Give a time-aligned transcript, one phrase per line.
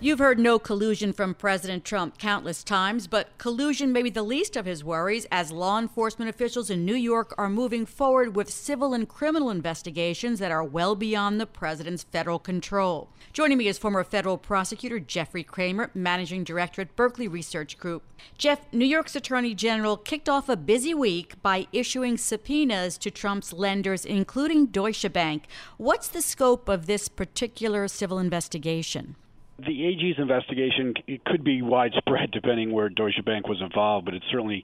[0.00, 4.56] You've heard no collusion from President Trump countless times, but collusion may be the least
[4.56, 8.94] of his worries as law enforcement officials in New York are moving forward with civil
[8.94, 13.10] and criminal investigations that are well beyond the president's federal control.
[13.32, 18.04] Joining me is former federal prosecutor Jeffrey Cramer, managing director at Berkeley Research Group.
[18.36, 23.52] Jeff, New York's Attorney General kicked off a busy week by issuing subpoenas to Trump's
[23.52, 25.48] lenders, including Deutsche Bank.
[25.76, 29.16] What's the scope of this particular civil investigation?
[29.58, 34.22] The AG's investigation it could be widespread depending where Deutsche Bank was involved, but it
[34.30, 34.62] certainly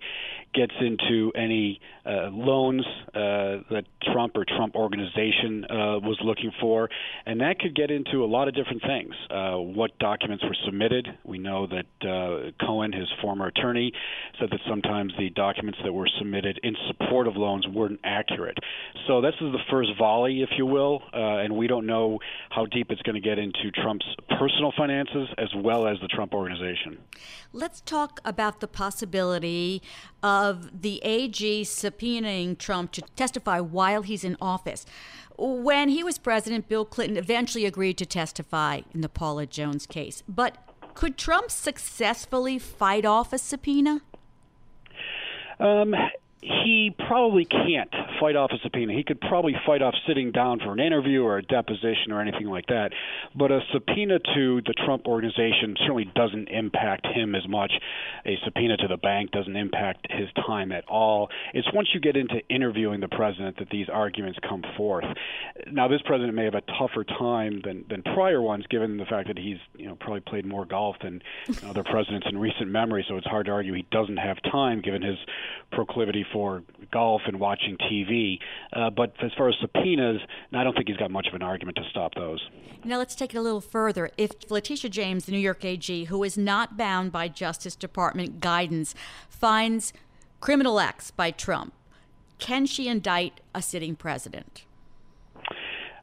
[0.55, 6.89] gets into any uh, loans uh, that Trump or Trump organization uh, was looking for,
[7.27, 9.15] and that could get into a lot of different things.
[9.31, 11.09] Uh, what documents were submitted?
[11.25, 13.93] We know that uh, Cohen, his former attorney,
[14.39, 18.59] said that sometimes the documents that were submitted in support of loans weren't accurate.
[19.09, 22.67] So this is the first volley, if you will, uh, and we don't know how
[22.67, 24.07] deep it's going to get into Trump's
[24.39, 26.99] personal finances as well as the Trump organization.
[27.53, 29.81] Let's talk about the possibility
[30.23, 34.85] of the AG subpoenaing Trump to testify while he's in office.
[35.39, 40.23] When he was president, Bill Clinton eventually agreed to testify in the Paula Jones case.
[40.29, 40.59] But
[40.95, 44.03] could Trump successfully fight off a subpoena?
[45.59, 45.95] Um,
[46.45, 47.91] he probably can't
[48.21, 48.93] fight off a subpoena.
[48.93, 52.49] He could probably fight off sitting down for an interview or a deposition or anything
[52.49, 52.93] like that.
[53.35, 57.73] But a subpoena to the Trump organization certainly doesn't impact him as much.
[58.27, 61.31] A subpoena to the bank doesn't impact his time at all.
[61.55, 65.07] It's once you get into interviewing the president that these arguments come forth.
[65.73, 69.29] Now, this president may have a tougher time than, than prior ones, given the fact
[69.29, 71.23] that he's you know probably played more golf than
[71.65, 73.05] other presidents in recent memory.
[73.09, 75.17] So it's hard to argue he doesn't have time, given his
[75.73, 78.39] proclivity for golf and watching TV.
[78.73, 80.21] Uh, but as far as subpoenas,
[80.53, 82.47] I don't think he's got much of an argument to stop those.
[82.85, 84.11] Now let's take it a little further.
[84.19, 88.95] If Letitia James, the New York AG, who is not bound by Justice Department guidance,
[89.31, 89.95] finds
[90.41, 91.73] criminal acts by Trump,
[92.39, 94.65] can she indict a sitting president?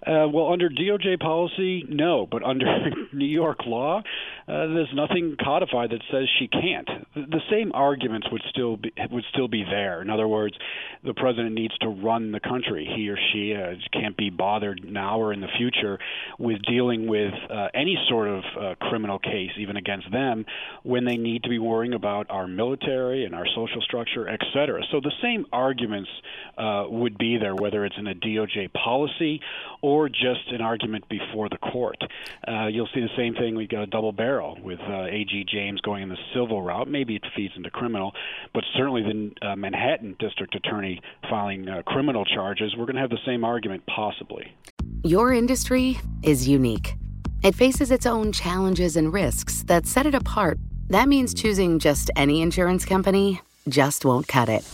[0.06, 2.66] Uh, well, under DOJ policy, no, but under
[3.13, 6.90] New York law, uh, there's nothing codified that says she can't.
[7.14, 10.02] The same arguments would still be would still be there.
[10.02, 10.56] In other words,
[11.04, 12.90] the president needs to run the country.
[12.96, 16.00] He or she uh, can't be bothered now or in the future
[16.40, 20.46] with dealing with uh, any sort of uh, criminal case, even against them,
[20.84, 24.82] when they need to be worrying about our military and our social structure, et cetera.
[24.92, 26.10] So the same arguments
[26.58, 29.42] uh, would be there, whether it's in a DOJ policy
[29.82, 31.98] or just an argument before the court.
[32.48, 33.56] Uh, you'll see the same thing.
[33.56, 36.88] We've got a double barrel with uh, AG James going in the civil route.
[36.88, 38.12] Maybe it feeds into criminal,
[38.53, 43.09] but certainly the uh, Manhattan District Attorney filing uh, criminal charges, we're going to have
[43.09, 44.53] the same argument possibly.
[45.03, 46.95] Your industry is unique.
[47.44, 50.59] It faces its own challenges and risks that set it apart.
[50.89, 54.68] That means choosing just any insurance company just won't cut it.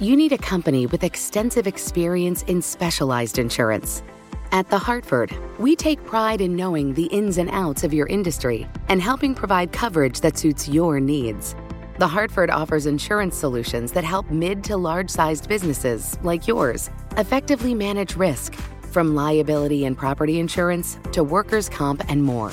[0.00, 4.02] You need a company with extensive experience in specialized insurance
[4.54, 8.68] at The Hartford, we take pride in knowing the ins and outs of your industry
[8.88, 11.56] and helping provide coverage that suits your needs.
[11.98, 17.74] The Hartford offers insurance solutions that help mid to large sized businesses like yours effectively
[17.74, 18.54] manage risk,
[18.92, 22.52] from liability and property insurance to workers' comp and more.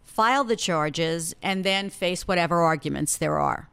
[0.21, 3.67] file the charges, and then face whatever arguments there are.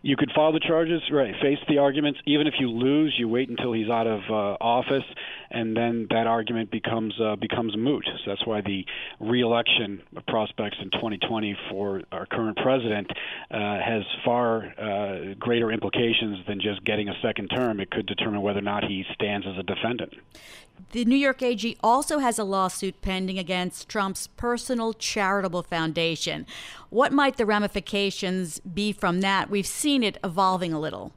[0.00, 1.34] You could file the charges, right?
[1.42, 2.18] Face the arguments.
[2.24, 5.04] Even if you lose, you wait until he's out of uh, office,
[5.50, 8.04] and then that argument becomes uh, becomes moot.
[8.06, 8.84] So that's why the
[9.18, 13.10] reelection prospects in 2020 for our current president
[13.50, 17.80] uh, has far uh, greater implications than just getting a second term.
[17.80, 20.14] It could determine whether or not he stands as a defendant.
[20.92, 26.46] The New York AG also has a lawsuit pending against Trump's personal charitable foundation.
[26.88, 29.50] What might the ramifications be from that?
[29.50, 31.12] We've seen it evolving a little.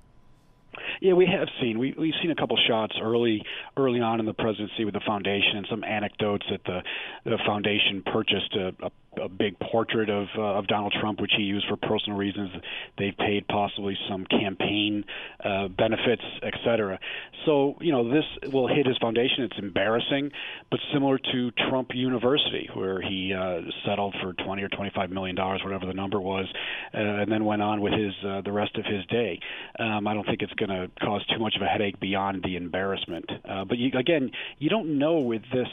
[1.03, 1.79] Yeah, we have seen.
[1.79, 3.43] We we've seen a couple shots early
[3.75, 6.81] early on in the presidency with the foundation and some anecdotes that the
[7.29, 11.43] the foundation purchased a, a a big portrait of uh, of Donald Trump, which he
[11.43, 12.51] used for personal reasons.
[12.97, 15.05] They've paid possibly some campaign
[15.43, 16.99] uh, benefits, etc.
[17.45, 19.43] So you know this will hit his foundation.
[19.43, 20.31] It's embarrassing,
[20.69, 25.61] but similar to Trump University, where he uh, settled for 20 or 25 million dollars,
[25.63, 26.45] whatever the number was,
[26.93, 29.39] uh, and then went on with his uh, the rest of his day.
[29.79, 32.55] Um, I don't think it's going to cause too much of a headache beyond the
[32.55, 33.29] embarrassment.
[33.47, 35.67] Uh, but you, again, you don't know with this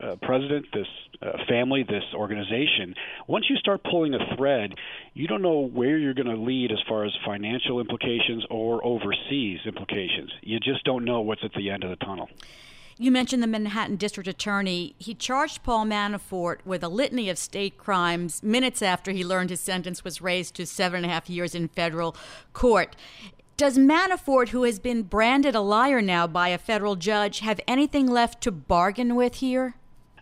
[0.00, 0.86] uh, president, this
[1.22, 2.94] uh, family, this organization,
[3.26, 4.74] once you start pulling a thread,
[5.14, 9.60] you don't know where you're going to lead as far as financial implications or overseas
[9.66, 10.30] implications.
[10.42, 12.28] You just don't know what's at the end of the tunnel.
[12.98, 14.94] You mentioned the Manhattan District Attorney.
[14.98, 19.60] He charged Paul Manafort with a litany of state crimes minutes after he learned his
[19.60, 22.16] sentence was raised to seven and a half years in federal
[22.54, 22.96] court.
[23.58, 28.06] Does Manafort, who has been branded a liar now by a federal judge, have anything
[28.06, 29.76] left to bargain with here?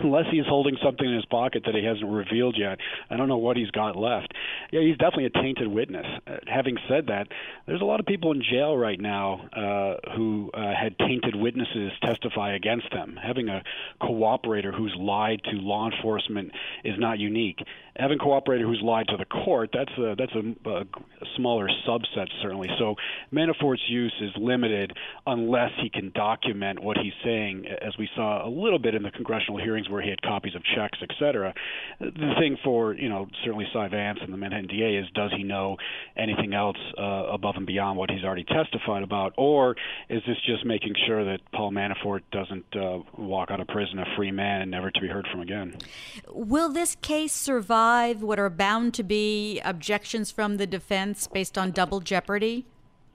[0.04, 2.78] unless he's holding something in his pocket that he hasn't revealed yet,
[3.10, 4.32] I don't know what he's got left.
[4.72, 6.06] Yeah, he's definitely a tainted witness.
[6.26, 7.28] Uh, having said that,
[7.66, 11.92] there's a lot of people in jail right now uh, who uh, had tainted witnesses
[12.02, 13.18] testify against them.
[13.22, 13.62] Having a
[14.00, 16.52] cooperator who's lied to law enforcement
[16.84, 17.58] is not unique.
[17.96, 20.84] Having a cooperator who's lied to the court, that's a that's a, a
[21.36, 22.68] smaller subset certainly.
[22.78, 22.94] So
[23.32, 24.92] Manafort's use is limited
[25.26, 29.10] unless he can document what he's saying, as we saw a little bit in the
[29.10, 31.54] congressional hearings where he had copies of checks, etc.
[32.00, 35.42] The thing for you know certainly Cy Vance and the Manhattan DA is does he
[35.42, 35.76] know
[36.16, 39.76] anything else uh, above and beyond what he's already testified about, or
[40.08, 44.06] is this just making sure that Paul Manafort doesn't uh, walk out of prison a
[44.16, 45.76] free man and never to be heard from again?
[46.28, 51.70] Will this case survive what are bound to be objections from the defense based on
[51.70, 52.66] double jeopardy?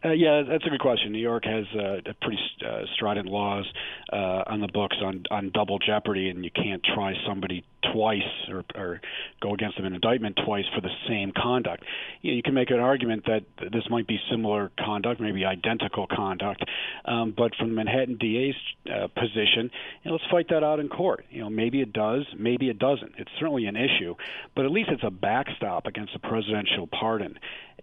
[0.05, 1.11] Uh, yeah, that's a good question.
[1.11, 3.65] New York has uh, pretty uh, strident laws
[4.13, 8.63] uh, on the books on on double jeopardy, and you can't try somebody twice or,
[8.75, 9.01] or
[9.41, 11.83] go against them in indictment twice for the same conduct.
[12.21, 16.07] You, know, you can make an argument that this might be similar conduct, maybe identical
[16.07, 16.63] conduct,
[17.05, 18.55] um, but from the Manhattan DA's
[18.89, 19.69] uh, position,
[20.03, 21.25] you know, let's fight that out in court.
[21.29, 23.13] You know, maybe it does, maybe it doesn't.
[23.17, 24.15] It's certainly an issue,
[24.55, 27.37] but at least it's a backstop against a presidential pardon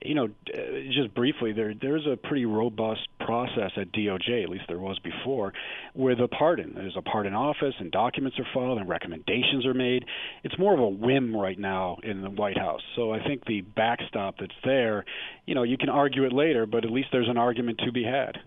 [0.04, 0.28] you know,
[0.92, 5.52] just briefly, there there's a pretty robust process at DOJ, at least there was before,
[5.94, 6.72] with a pardon.
[6.74, 9.91] There's a pardon office, and documents are filed, and recommendations are made.
[10.44, 12.82] It's more of a whim right now in the White House.
[12.96, 15.04] So I think the backstop that's there,
[15.46, 18.04] you know, you can argue it later, but at least there's an argument to be
[18.04, 18.38] had.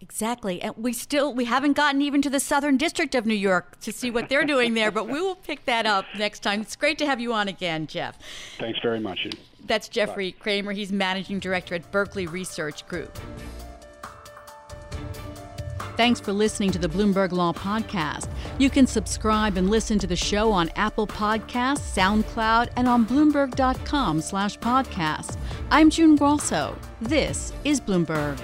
[0.00, 0.60] Exactly.
[0.60, 3.90] And we still we haven't gotten even to the Southern District of New York to
[3.92, 6.60] see what they're doing there, but we will pick that up next time.
[6.60, 8.18] It's great to have you on again, Jeff.
[8.58, 9.26] Thanks very much.
[9.64, 10.38] That's Jeffrey Bye.
[10.40, 10.72] Cramer.
[10.72, 13.18] He's managing director at Berkeley Research Group.
[15.96, 18.28] Thanks for listening to the Bloomberg Law Podcast.
[18.58, 24.20] You can subscribe and listen to the show on Apple Podcasts, SoundCloud, and on Bloomberg.com
[24.20, 25.38] slash podcast.
[25.70, 26.76] I'm June Grosso.
[27.00, 28.40] This is Bloomberg.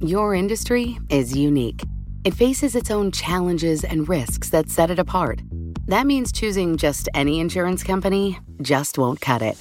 [0.00, 1.82] Your industry is unique.
[2.24, 5.42] It faces its own challenges and risks that set it apart.
[5.86, 9.58] That means choosing just any insurance company just won't cut it.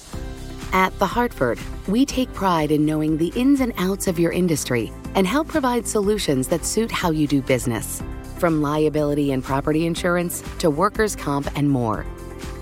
[0.76, 4.92] At The Hartford, we take pride in knowing the ins and outs of your industry
[5.16, 8.04] and help provide solutions that suit how you do business.
[8.40, 12.06] From liability and property insurance to workers' comp and more.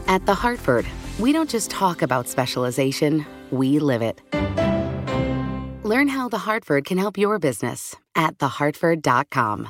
[0.05, 0.85] At The Hartford,
[1.17, 4.21] we don't just talk about specialization, we live it.
[5.83, 9.69] Learn how The Hartford can help your business at thehartford.com.